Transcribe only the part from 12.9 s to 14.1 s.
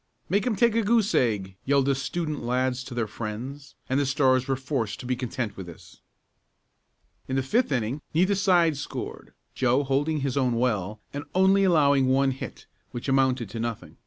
amounted to nothing.